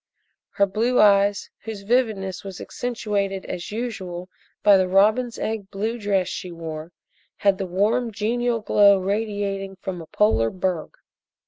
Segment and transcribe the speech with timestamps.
[0.53, 4.29] Her blue eyes, whose vividness was accentuated as usual
[4.63, 6.91] by the robin's egg blue dress she wore,
[7.37, 10.95] had the warm genial glow radiating from a polar berg.